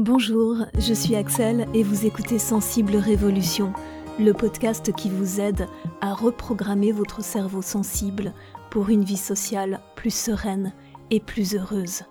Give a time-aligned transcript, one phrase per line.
[0.00, 3.72] Bonjour, je suis Axel et vous écoutez Sensible Révolution,
[4.20, 5.66] le podcast qui vous aide
[6.00, 8.32] à reprogrammer votre cerveau sensible
[8.70, 10.72] pour une vie sociale plus sereine
[11.10, 12.04] et plus heureuse.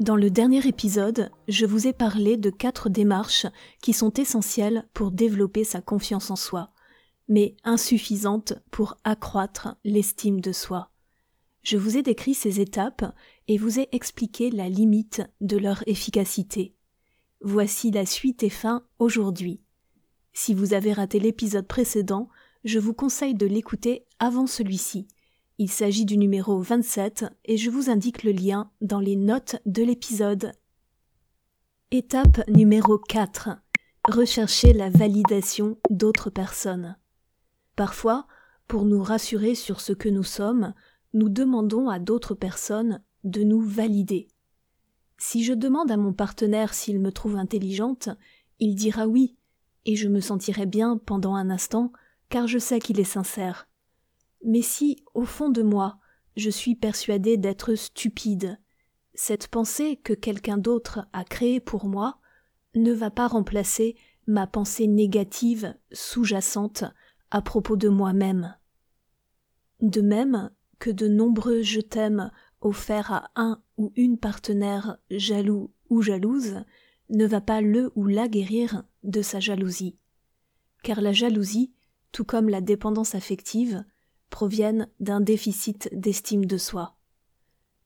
[0.00, 3.46] Dans le dernier épisode, je vous ai parlé de quatre démarches
[3.80, 6.74] qui sont essentielles pour développer sa confiance en soi,
[7.26, 10.90] mais insuffisantes pour accroître l'estime de soi.
[11.66, 13.12] Je vous ai décrit ces étapes
[13.48, 16.75] et vous ai expliqué la limite de leur efficacité.
[17.48, 19.60] Voici la suite et fin aujourd'hui.
[20.32, 22.28] Si vous avez raté l'épisode précédent,
[22.64, 25.06] je vous conseille de l'écouter avant celui-ci.
[25.58, 29.84] Il s'agit du numéro 27 et je vous indique le lien dans les notes de
[29.84, 30.54] l'épisode.
[31.92, 33.50] Étape numéro 4.
[34.08, 36.96] Rechercher la validation d'autres personnes.
[37.76, 38.26] Parfois,
[38.66, 40.74] pour nous rassurer sur ce que nous sommes,
[41.14, 44.26] nous demandons à d'autres personnes de nous valider.
[45.18, 48.10] Si je demande à mon partenaire s'il me trouve intelligente,
[48.58, 49.36] il dira oui,
[49.84, 51.92] et je me sentirai bien pendant un instant,
[52.28, 53.68] car je sais qu'il est sincère.
[54.44, 55.98] Mais si, au fond de moi,
[56.36, 58.58] je suis persuadée d'être stupide,
[59.14, 62.18] cette pensée que quelqu'un d'autre a créée pour moi
[62.74, 66.84] ne va pas remplacer ma pensée négative sous-jacente
[67.30, 68.56] à propos de moi-même.
[69.80, 72.30] De même, que de nombreux je t'aime
[72.66, 76.64] offerts à un ou une partenaire jaloux ou jalouse
[77.10, 79.96] ne va pas le ou la guérir de sa jalousie.
[80.82, 81.72] Car la jalousie,
[82.10, 83.84] tout comme la dépendance affective,
[84.30, 86.96] proviennent d'un déficit d'estime de soi.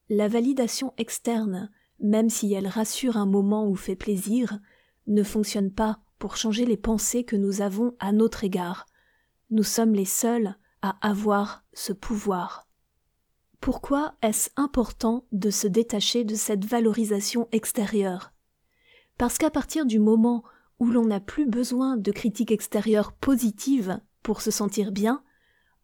[0.09, 4.59] La validation externe, même si elle rassure un moment ou fait plaisir,
[5.07, 8.87] ne fonctionne pas pour changer les pensées que nous avons à notre égard.
[9.51, 12.70] Nous sommes les seuls à avoir ce pouvoir.
[13.61, 18.33] Pourquoi est-ce important de se détacher de cette valorisation extérieure?
[19.19, 20.45] Parce qu'à partir du moment
[20.79, 25.23] où l'on n'a plus besoin de critiques extérieures positives pour se sentir bien,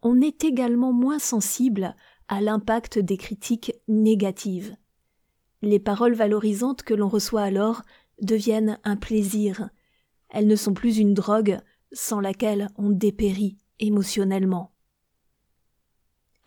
[0.00, 1.94] on est également moins sensible
[2.28, 4.74] à l'impact des critiques négatives.
[5.60, 7.82] Les paroles valorisantes que l'on reçoit alors
[8.22, 9.68] deviennent un plaisir.
[10.30, 11.58] Elles ne sont plus une drogue
[11.92, 14.72] sans laquelle on dépérit émotionnellement.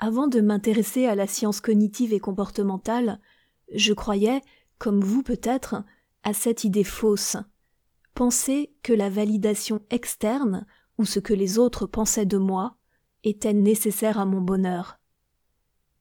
[0.02, 3.20] Avant de m'intéresser à la science cognitive et comportementale,
[3.76, 4.42] je croyais,
[4.78, 5.84] comme vous peut-être,
[6.24, 7.36] à cette idée fausse.
[8.14, 10.66] Penser que la validation externe,
[10.98, 12.78] ou ce que les autres pensaient de moi,
[13.26, 15.02] était nécessaire à mon bonheur.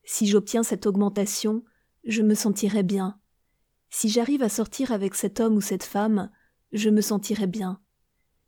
[0.05, 1.65] Si j'obtiens cette augmentation,
[2.05, 3.19] je me sentirai bien.
[3.89, 6.31] Si j'arrive à sortir avec cet homme ou cette femme,
[6.71, 7.81] je me sentirai bien.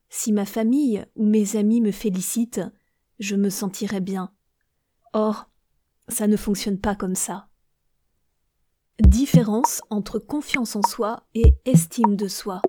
[0.08, 2.62] Si ma famille ou mes amis me félicitent,
[3.20, 4.32] je me sentirai bien.
[5.14, 5.50] Or,
[6.08, 7.48] ça ne fonctionne pas comme ça.
[9.00, 12.62] Différence entre confiance en soi et estime de soi.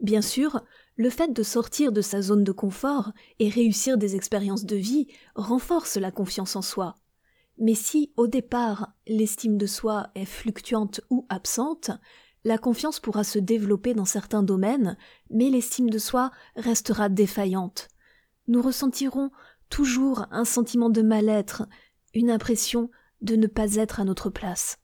[0.00, 0.62] Bien sûr,
[0.96, 5.08] le fait de sortir de sa zone de confort et réussir des expériences de vie
[5.34, 6.94] renforce la confiance en soi.
[7.58, 11.90] Mais si, au départ, l'estime de soi est fluctuante ou absente,
[12.44, 14.96] la confiance pourra se développer dans certains domaines,
[15.30, 17.88] mais l'estime de soi restera défaillante.
[18.46, 19.30] Nous ressentirons
[19.74, 21.64] toujours un sentiment de mal-être,
[22.14, 22.92] une impression
[23.22, 24.78] de ne pas être à notre place.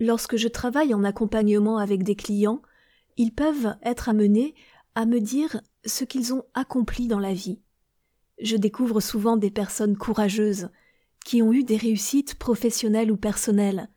[0.00, 2.60] Lorsque je travaille en accompagnement avec des clients,
[3.16, 4.54] ils peuvent être amenés
[4.94, 7.58] à me dire ce qu'ils ont accompli dans la vie.
[8.38, 10.68] Je découvre souvent des personnes courageuses,
[11.24, 13.88] qui ont eu des réussites professionnelles ou personnelles,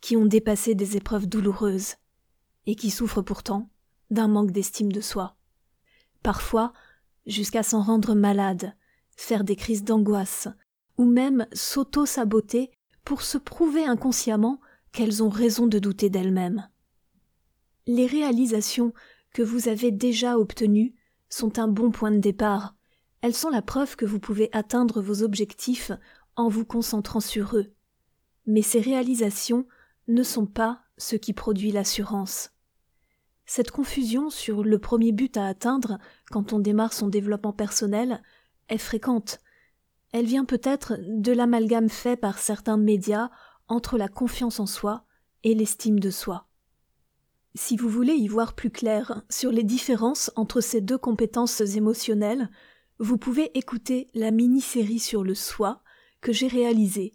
[0.00, 1.96] qui ont dépassé des épreuves douloureuses,
[2.64, 3.68] et qui souffrent pourtant
[4.10, 5.36] d'un manque d'estime de soi.
[6.22, 6.72] Parfois,
[7.26, 8.74] jusqu'à s'en rendre malade,
[9.16, 10.48] faire des crises d'angoisse,
[10.98, 12.70] ou même s'auto-saboter
[13.04, 14.60] pour se prouver inconsciemment
[14.92, 16.68] qu'elles ont raison de douter d'elles-mêmes.
[17.86, 18.92] Les réalisations
[19.32, 20.94] que vous avez déjà obtenues
[21.28, 22.76] sont un bon point de départ.
[23.20, 25.90] Elles sont la preuve que vous pouvez atteindre vos objectifs
[26.36, 27.72] en vous concentrant sur eux.
[28.46, 29.66] Mais ces réalisations
[30.08, 32.50] ne sont pas ce qui produit l'assurance.
[33.46, 35.98] Cette confusion sur le premier but à atteindre
[36.30, 38.22] quand on démarre son développement personnel
[38.68, 39.40] est fréquente.
[40.12, 43.30] Elle vient peut-être de l'amalgame fait par certains médias
[43.68, 45.04] entre la confiance en soi
[45.42, 46.46] et l'estime de soi.
[47.56, 52.50] Si vous voulez y voir plus clair sur les différences entre ces deux compétences émotionnelles,
[52.98, 55.82] vous pouvez écouter la mini-série sur le soi
[56.20, 57.12] que j'ai réalisée.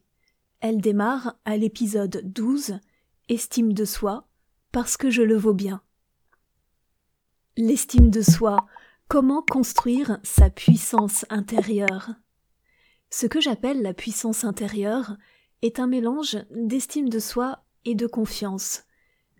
[0.61, 2.79] Elle démarre à l'épisode 12,
[3.27, 4.27] Estime de soi,
[4.71, 5.81] parce que je le vaux bien.
[7.57, 8.65] L'estime de soi,
[9.09, 12.11] comment construire sa puissance intérieure?
[13.09, 15.17] Ce que j'appelle la puissance intérieure
[15.63, 18.83] est un mélange d'estime de soi et de confiance,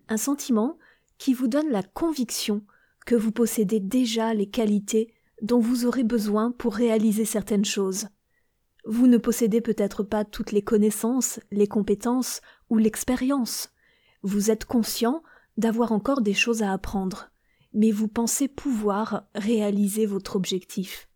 [0.08, 0.76] un sentiment
[1.18, 2.62] qui vous donne la conviction
[3.06, 8.08] que vous possédez déjà les qualités dont vous aurez besoin pour réaliser certaines choses.
[8.84, 12.40] Vous ne possédez peut-être pas toutes les connaissances, les compétences
[12.70, 13.70] ou l'expérience.
[14.22, 15.22] Vous êtes conscient
[15.58, 17.30] d'avoir encore des choses à apprendre,
[17.72, 21.08] mais vous pensez pouvoir réaliser votre objectif.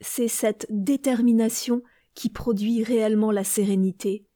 [0.00, 1.82] C'est cette détermination
[2.14, 4.26] qui produit réellement la sérénité.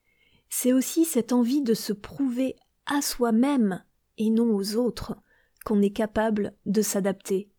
[0.49, 2.57] C'est aussi cette envie de se prouver
[2.87, 3.85] à soi-même
[4.17, 5.17] et non aux autres
[5.65, 7.51] qu'on est capable de s'adapter.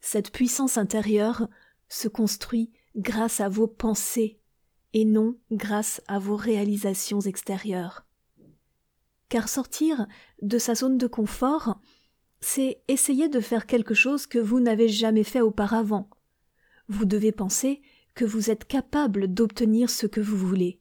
[0.00, 1.48] Cette puissance intérieure
[1.88, 4.40] se construit grâce à vos pensées
[4.92, 8.06] et non grâce à vos réalisations extérieures.
[9.28, 10.06] Car sortir
[10.42, 11.80] de sa zone de confort,
[12.40, 16.08] c'est essayer de faire quelque chose que vous n'avez jamais fait auparavant.
[16.88, 17.82] Vous devez penser
[18.14, 20.80] que vous êtes capable d'obtenir ce que vous voulez.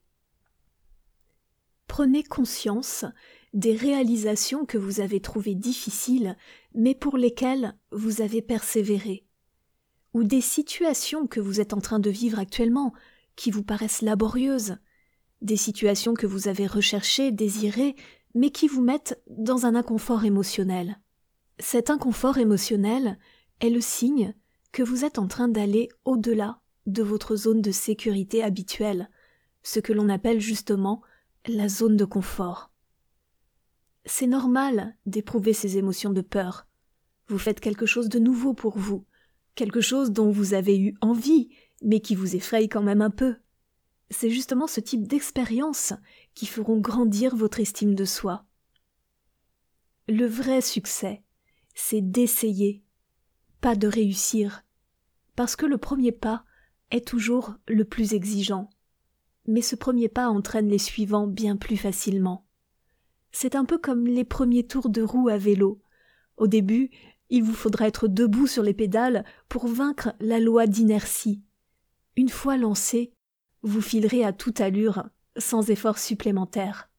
[1.87, 3.05] Prenez conscience
[3.53, 6.37] des réalisations que vous avez trouvées difficiles,
[6.73, 9.25] mais pour lesquelles vous avez persévéré,
[10.13, 12.93] ou des situations que vous êtes en train de vivre actuellement,
[13.35, 14.77] qui vous paraissent laborieuses,
[15.41, 17.95] des situations que vous avez recherchées, désirées,
[18.35, 20.99] mais qui vous mettent dans un inconfort émotionnel.
[21.59, 23.19] Cet inconfort émotionnel
[23.59, 24.33] est le signe
[24.71, 29.09] que vous êtes en train d'aller au-delà de votre zone de sécurité habituelle,
[29.61, 31.01] ce que l'on appelle justement
[31.47, 32.71] la zone de confort.
[34.05, 36.65] C'est normal d'éprouver ces émotions de peur.
[37.27, 39.05] Vous faites quelque chose de nouveau pour vous,
[39.55, 41.49] quelque chose dont vous avez eu envie,
[41.83, 43.35] mais qui vous effraie quand même un peu.
[44.09, 45.93] C'est justement ce type d'expériences
[46.33, 48.45] qui feront grandir votre estime de soi.
[50.07, 51.21] Le vrai succès,
[51.81, 52.83] c'est d'essayer,
[53.61, 54.65] pas de réussir,
[55.37, 56.43] parce que le premier pas
[56.91, 58.69] est toujours le plus exigeant.
[59.47, 62.45] Mais ce premier pas entraîne les suivants bien plus facilement.
[63.31, 65.81] C'est un peu comme les premiers tours de roue à vélo.
[66.35, 66.91] Au début,
[67.29, 71.41] il vous faudra être debout sur les pédales pour vaincre la loi d'inertie.
[72.17, 73.13] Une fois lancé,
[73.61, 76.91] vous filerez à toute allure, sans effort supplémentaire.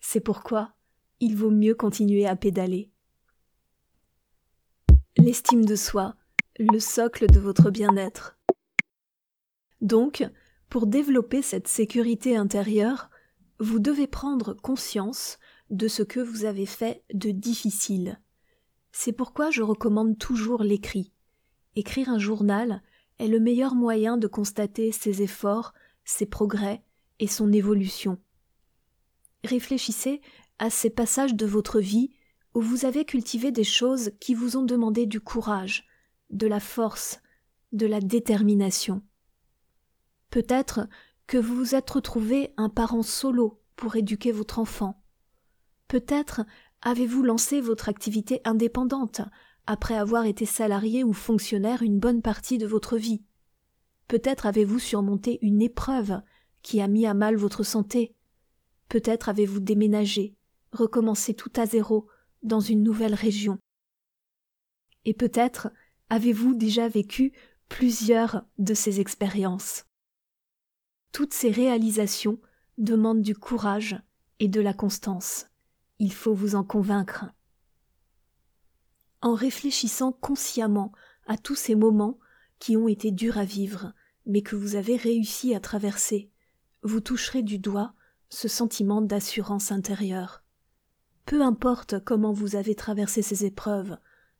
[0.00, 0.74] C'est pourquoi
[1.20, 2.91] il vaut mieux continuer à pédaler.
[5.18, 6.16] L'estime de soi,
[6.58, 8.38] le socle de votre bien-être.
[9.82, 10.24] Donc,
[10.70, 13.10] pour développer cette sécurité intérieure,
[13.58, 15.38] vous devez prendre conscience
[15.68, 18.20] de ce que vous avez fait de difficile.
[18.90, 21.12] C'est pourquoi je recommande toujours l'écrit.
[21.76, 22.82] Écrire un journal
[23.18, 25.74] est le meilleur moyen de constater ses efforts,
[26.04, 26.82] ses progrès
[27.18, 28.18] et son évolution.
[29.44, 30.22] Réfléchissez
[30.58, 32.12] à ces passages de votre vie
[32.54, 35.86] où vous avez cultivé des choses qui vous ont demandé du courage,
[36.30, 37.20] de la force,
[37.72, 39.02] de la détermination.
[40.30, 40.88] Peut-être
[41.26, 45.02] que vous vous êtes retrouvé un parent solo pour éduquer votre enfant.
[45.88, 46.42] Peut-être
[46.82, 49.22] avez-vous lancé votre activité indépendante
[49.66, 53.22] après avoir été salarié ou fonctionnaire une bonne partie de votre vie.
[54.08, 56.20] Peut-être avez-vous surmonté une épreuve
[56.62, 58.14] qui a mis à mal votre santé.
[58.88, 60.36] Peut-être avez-vous déménagé,
[60.72, 62.08] recommencé tout à zéro
[62.42, 63.58] dans une nouvelle région.
[65.04, 65.70] Et peut-être
[66.08, 67.32] avez-vous déjà vécu
[67.68, 69.84] plusieurs de ces expériences.
[71.12, 72.38] Toutes ces réalisations
[72.78, 74.00] demandent du courage
[74.40, 75.46] et de la constance.
[75.98, 77.26] Il faut vous en convaincre.
[79.20, 80.92] En réfléchissant consciemment
[81.26, 82.18] à tous ces moments
[82.58, 83.92] qui ont été durs à vivre,
[84.26, 86.30] mais que vous avez réussi à traverser,
[86.82, 87.94] vous toucherez du doigt
[88.28, 90.41] ce sentiment d'assurance intérieure.
[91.24, 93.96] Peu importe comment vous avez traversé ces épreuves,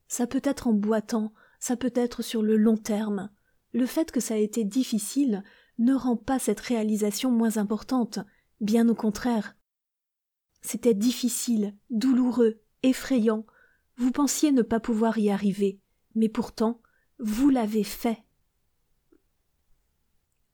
[0.08, 3.30] ça peut être en boitant, ça peut être sur le long terme.
[3.72, 5.42] Le fait que ça a été difficile
[5.78, 8.18] ne rend pas cette réalisation moins importante,
[8.60, 9.56] bien au contraire.
[10.60, 13.46] C'était difficile, douloureux, effrayant.
[13.96, 15.80] Vous pensiez ne pas pouvoir y arriver,
[16.14, 16.80] mais pourtant,
[17.18, 18.22] vous l'avez fait.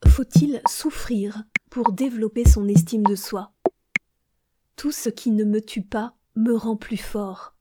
[0.06, 3.54] Faut-il souffrir pour développer son estime de soi?
[4.76, 7.56] Tout ce qui ne me tue pas me rend plus fort.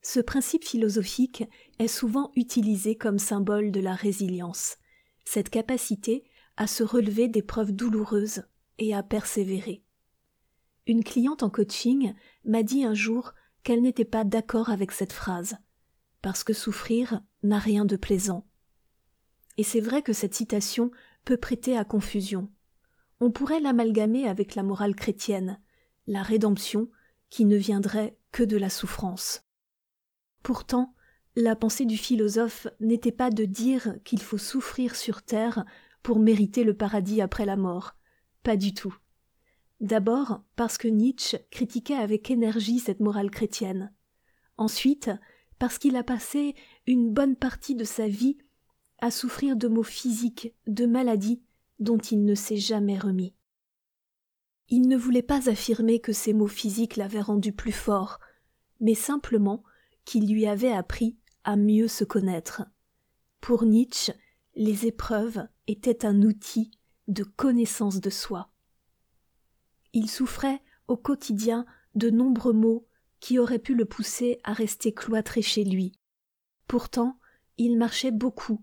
[0.00, 1.42] Ce principe philosophique
[1.80, 4.76] est souvent utilisé comme symbole de la résilience,
[5.24, 6.22] cette capacité
[6.56, 8.44] à se relever d'épreuves douloureuses
[8.78, 9.82] et à persévérer.
[10.86, 13.34] Une cliente en coaching m'a dit un jour
[13.64, 15.56] qu'elle n'était pas d'accord avec cette phrase,
[16.22, 18.46] parce que souffrir n'a rien de plaisant.
[19.56, 20.92] Et c'est vrai que cette citation
[21.24, 22.48] peut prêter à confusion.
[23.18, 25.60] On pourrait l'amalgamer avec la morale chrétienne,
[26.06, 26.88] la rédemption
[27.30, 29.42] qui ne viendrait que de la souffrance.
[30.42, 30.94] Pourtant,
[31.34, 35.64] la pensée du philosophe n'était pas de dire qu'il faut souffrir sur terre
[36.02, 37.96] pour mériter le paradis après la mort.
[38.42, 38.96] Pas du tout.
[39.80, 43.92] D'abord parce que Nietzsche critiquait avec énergie cette morale chrétienne.
[44.56, 45.10] Ensuite,
[45.58, 46.54] parce qu'il a passé
[46.86, 48.38] une bonne partie de sa vie
[48.98, 51.42] à souffrir de maux physiques, de maladies
[51.78, 53.34] dont il ne s'est jamais remis.
[54.68, 58.18] Il ne voulait pas affirmer que ces maux physiques l'avaient rendu plus fort,
[58.80, 59.62] mais simplement
[60.04, 62.62] qu'il lui avait appris à mieux se connaître.
[63.40, 64.12] Pour Nietzsche,
[64.54, 66.70] les épreuves étaient un outil
[67.08, 68.50] de connaissance de soi.
[69.92, 72.86] Il souffrait au quotidien de nombreux maux
[73.20, 75.92] qui auraient pu le pousser à rester cloîtré chez lui.
[76.66, 77.18] Pourtant,
[77.58, 78.60] il marchait beaucoup,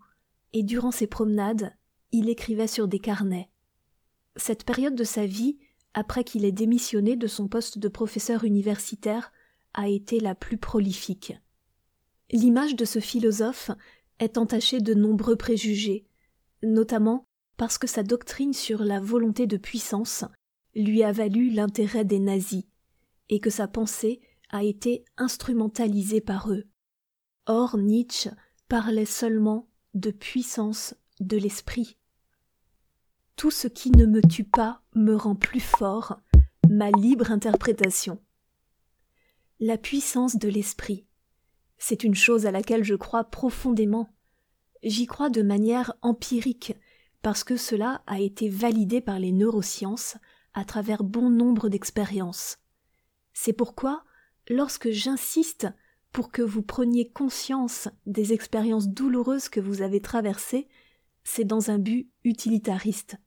[0.51, 1.73] et durant ses promenades,
[2.11, 3.49] il écrivait sur des carnets.
[4.35, 5.57] Cette période de sa vie,
[5.93, 9.31] après qu'il ait démissionné de son poste de professeur universitaire,
[9.73, 11.33] a été la plus prolifique.
[12.31, 13.71] L'image de ce philosophe
[14.19, 16.05] est entachée de nombreux préjugés,
[16.61, 17.25] notamment
[17.57, 20.25] parce que sa doctrine sur la volonté de puissance
[20.75, 22.65] lui a valu l'intérêt des nazis,
[23.29, 26.65] et que sa pensée a été instrumentalisée par eux.
[27.45, 28.31] Or Nietzsche
[28.67, 31.97] parlait seulement de puissance de l'esprit.
[33.35, 36.19] Tout ce qui ne me tue pas me rend plus fort,
[36.69, 38.19] ma libre interprétation.
[39.59, 41.05] La puissance de l'esprit.
[41.77, 44.09] C'est une chose à laquelle je crois profondément.
[44.83, 46.75] J'y crois de manière empirique,
[47.21, 50.17] parce que cela a été validé par les neurosciences
[50.53, 52.59] à travers bon nombre d'expériences.
[53.33, 54.03] C'est pourquoi,
[54.49, 55.67] lorsque j'insiste
[56.11, 60.67] pour que vous preniez conscience des expériences douloureuses que vous avez traversées,
[61.23, 63.17] c'est dans un but utilitariste.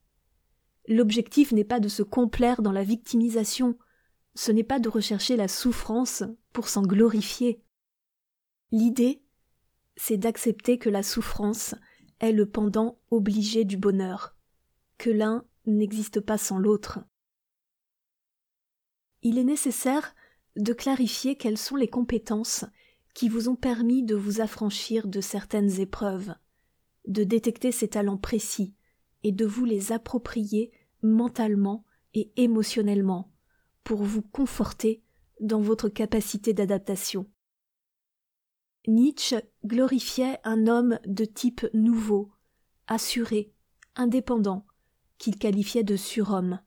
[0.88, 3.76] L'objectif n'est pas de se complaire dans la victimisation,
[4.34, 6.22] ce n'est pas de rechercher la souffrance
[6.52, 7.62] pour s'en glorifier.
[8.70, 9.22] L'idée,
[9.96, 11.74] c'est d'accepter que la souffrance
[12.20, 14.36] est le pendant obligé du bonheur,
[14.98, 17.00] que l'un n'existe pas sans l'autre.
[19.22, 20.14] Il est nécessaire
[20.56, 22.64] de clarifier quelles sont les compétences
[23.14, 26.34] qui vous ont permis de vous affranchir de certaines épreuves,
[27.06, 28.74] de détecter ces talents précis
[29.22, 30.72] et de vous les approprier
[31.02, 31.84] mentalement
[32.14, 33.32] et émotionnellement
[33.84, 35.02] pour vous conforter
[35.40, 37.30] dans votre capacité d'adaptation.
[38.88, 42.30] Nietzsche glorifiait un homme de type nouveau,
[42.86, 43.52] assuré,
[43.96, 44.66] indépendant,
[45.18, 46.60] qu'il qualifiait de surhomme.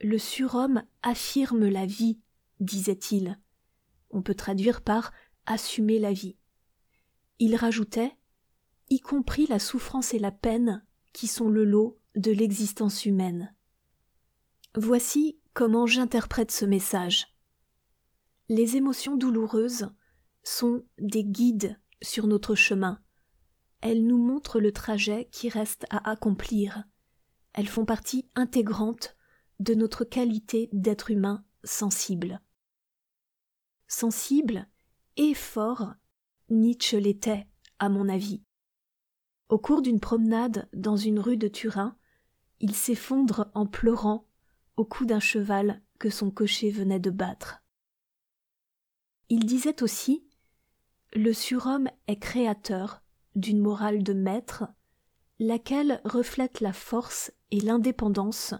[0.00, 2.20] Le surhomme affirme la vie,
[2.60, 3.38] disait-il.
[4.10, 5.12] On peut traduire par
[5.46, 6.36] assumer la vie.
[7.38, 8.12] Il rajoutait
[8.90, 13.54] y compris la souffrance et la peine qui sont le lot de l'existence humaine.
[14.74, 17.34] Voici comment j'interprète ce message.
[18.48, 19.90] Les émotions douloureuses
[20.42, 23.00] sont des guides sur notre chemin.
[23.80, 26.84] Elles nous montrent le trajet qui reste à accomplir.
[27.52, 29.16] Elles font partie intégrante
[29.60, 32.40] de notre qualité d'être humain sensible.
[33.88, 34.68] Sensible
[35.16, 35.94] et fort,
[36.50, 37.46] Nietzsche l'était,
[37.78, 38.42] à mon avis.
[39.48, 41.96] Au cours d'une promenade dans une rue de Turin,
[42.60, 44.26] il s'effondre en pleurant
[44.76, 47.62] au cou d'un cheval que son cocher venait de battre.
[49.30, 50.24] Il disait aussi
[51.14, 53.02] Le surhomme est créateur
[53.34, 54.64] d'une morale de maître,
[55.38, 58.54] laquelle reflète la force et l'indépendance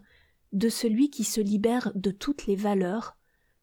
[0.52, 3.16] de celui qui se libère de toutes les valeurs,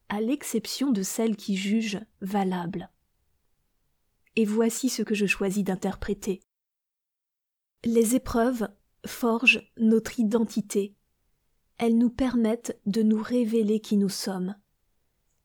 [0.10, 2.92] à l'exception de celles qui jugent valables.
[4.36, 6.42] Et voici ce que je choisis d'interpréter.
[7.88, 8.68] Les épreuves
[9.06, 10.96] forgent notre identité.
[11.78, 14.56] Elles nous permettent de nous révéler qui nous sommes.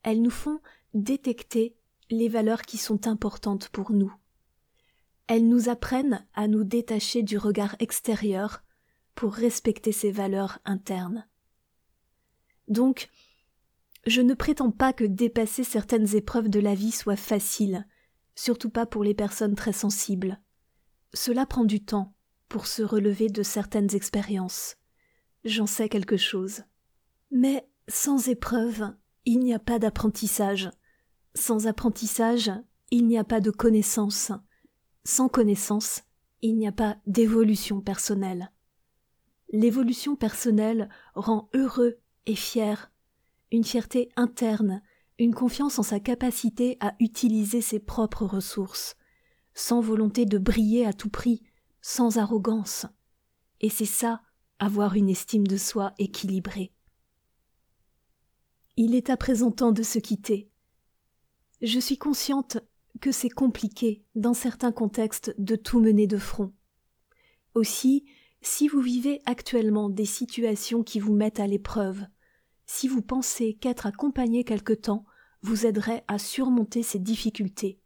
[0.04, 0.59] Elles nous font
[0.94, 1.76] détecter
[2.09, 4.11] les valeurs qui sont importantes pour nous.
[5.26, 8.62] Elles nous apprennent à nous détacher du regard extérieur
[9.14, 11.28] pour respecter ces valeurs internes.
[12.68, 13.11] Donc,
[14.06, 17.87] je ne prétends pas que dépasser certaines épreuves de la vie soit facile,
[18.35, 20.40] surtout pas pour les personnes très sensibles.
[21.12, 22.14] Cela prend du temps
[22.50, 24.76] pour se relever de certaines expériences.
[25.45, 26.64] J'en sais quelque chose.
[27.30, 28.92] Mais sans épreuve,
[29.25, 30.69] il n'y a pas d'apprentissage.
[31.35, 32.50] Sans apprentissage,
[32.90, 34.33] il n'y a pas de connaissance.
[35.04, 36.02] Sans connaissance,
[36.42, 38.50] il n'y a pas d'évolution personnelle.
[39.52, 42.90] L'évolution personnelle rend heureux et fier,
[43.52, 44.83] une fierté interne,
[45.19, 48.97] une confiance en sa capacité à utiliser ses propres ressources,
[49.54, 51.42] sans volonté de briller à tout prix,
[51.80, 52.87] sans arrogance.
[53.60, 54.22] Et c'est ça,
[54.58, 56.72] avoir une estime de soi équilibrée.
[58.76, 60.50] Il est à présent temps de se quitter.
[61.62, 62.58] Je suis consciente
[63.00, 66.52] que c'est compliqué, dans certains contextes, de tout mener de front.
[67.54, 68.04] Aussi,
[68.42, 72.06] si vous vivez actuellement des situations qui vous mettent à l'épreuve,
[72.66, 75.04] si vous pensez qu'être accompagné quelque temps
[75.42, 77.79] vous aiderait à surmonter ces difficultés.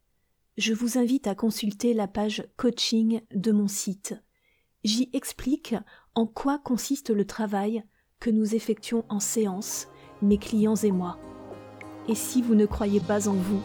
[0.56, 4.14] Je vous invite à consulter la page coaching de mon site.
[4.84, 5.75] J'y explique
[6.14, 7.82] en quoi consiste le travail
[8.20, 9.88] que nous effectuons en séance,
[10.23, 11.18] mes clients et moi.
[12.08, 13.61] Et si vous ne croyez pas en vous,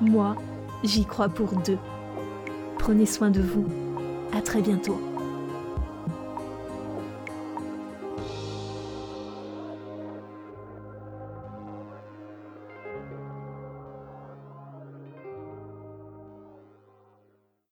[0.00, 0.34] moi,
[0.82, 1.78] j'y crois pour deux.
[2.78, 3.66] Prenez soin de vous.
[4.32, 5.09] À très bientôt.